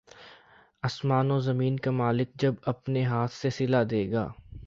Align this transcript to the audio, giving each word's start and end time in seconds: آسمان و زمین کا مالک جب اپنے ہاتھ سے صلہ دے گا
آسمان 0.83 1.31
و 1.31 1.39
زمین 1.39 1.77
کا 1.79 1.91
مالک 1.91 2.29
جب 2.35 2.53
اپنے 2.65 3.03
ہاتھ 3.05 3.33
سے 3.33 3.49
صلہ 3.49 3.83
دے 3.91 4.03
گا 4.11 4.27